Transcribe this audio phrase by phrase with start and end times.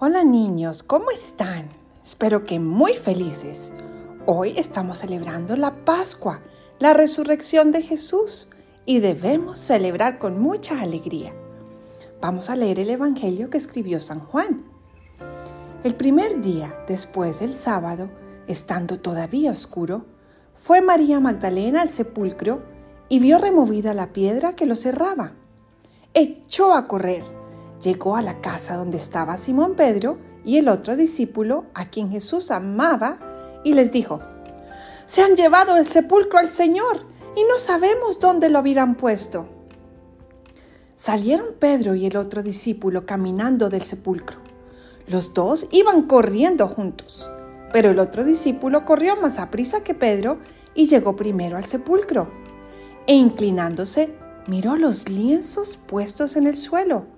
[0.00, 1.70] Hola niños, ¿cómo están?
[2.04, 3.72] Espero que muy felices.
[4.26, 6.40] Hoy estamos celebrando la Pascua,
[6.78, 8.48] la resurrección de Jesús,
[8.86, 11.34] y debemos celebrar con mucha alegría.
[12.20, 14.62] Vamos a leer el Evangelio que escribió San Juan.
[15.82, 18.08] El primer día después del sábado,
[18.46, 20.06] estando todavía oscuro,
[20.54, 22.62] fue María Magdalena al sepulcro
[23.08, 25.32] y vio removida la piedra que lo cerraba.
[26.14, 27.37] Echó a correr
[27.82, 32.50] llegó a la casa donde estaba Simón Pedro y el otro discípulo a quien Jesús
[32.50, 33.18] amaba
[33.64, 34.20] y les dijo,
[35.06, 39.48] se han llevado el sepulcro al Señor y no sabemos dónde lo habían puesto.
[40.96, 44.38] Salieron Pedro y el otro discípulo caminando del sepulcro.
[45.06, 47.30] Los dos iban corriendo juntos,
[47.72, 50.38] pero el otro discípulo corrió más a prisa que Pedro
[50.74, 52.30] y llegó primero al sepulcro.
[53.06, 54.12] E inclinándose,
[54.48, 57.17] miró los lienzos puestos en el suelo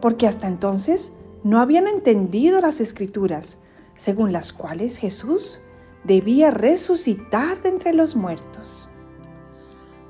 [0.00, 3.58] porque hasta entonces no habían entendido las escrituras,
[3.94, 5.60] según las cuales Jesús
[6.04, 8.88] debía resucitar de entre los muertos.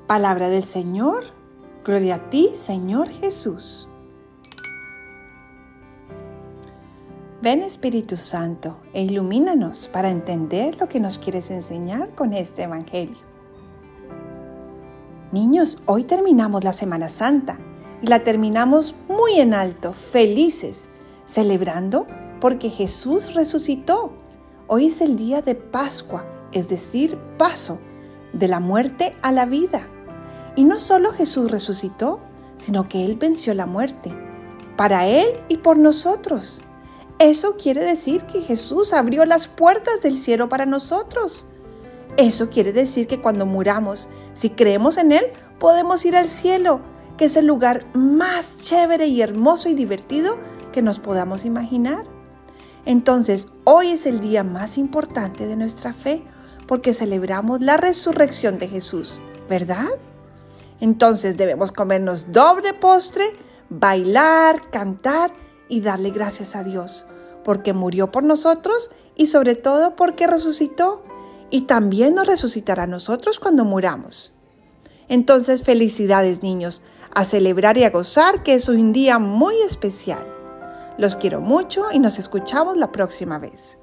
[0.07, 1.25] Palabra del Señor,
[1.83, 3.87] gloria a ti, Señor Jesús.
[7.41, 13.17] Ven Espíritu Santo e ilumínanos para entender lo que nos quieres enseñar con este Evangelio.
[15.31, 17.59] Niños, hoy terminamos la Semana Santa
[18.01, 20.89] y la terminamos muy en alto, felices,
[21.25, 22.07] celebrando
[22.39, 24.13] porque Jesús resucitó.
[24.67, 27.79] Hoy es el día de Pascua, es decir, paso
[28.33, 29.87] de la muerte a la vida.
[30.55, 32.19] Y no solo Jesús resucitó,
[32.57, 34.13] sino que Él venció la muerte,
[34.75, 36.61] para Él y por nosotros.
[37.19, 41.45] Eso quiere decir que Jesús abrió las puertas del cielo para nosotros.
[42.17, 45.25] Eso quiere decir que cuando muramos, si creemos en Él,
[45.59, 46.81] podemos ir al cielo
[47.17, 50.37] que es el lugar más chévere y hermoso y divertido
[50.71, 52.03] que nos podamos imaginar.
[52.85, 56.23] Entonces, hoy es el día más importante de nuestra fe
[56.67, 59.87] porque celebramos la resurrección de Jesús, ¿verdad?
[60.79, 63.35] Entonces debemos comernos doble postre,
[63.69, 65.33] bailar, cantar
[65.69, 67.07] y darle gracias a Dios,
[67.43, 71.03] porque murió por nosotros y sobre todo porque resucitó
[71.49, 74.33] y también nos resucitará a nosotros cuando muramos.
[75.09, 76.81] Entonces, felicidades niños,
[77.17, 80.23] a celebrar y a gozar que es un día muy especial.
[80.99, 83.79] Los quiero mucho y nos escuchamos la próxima vez.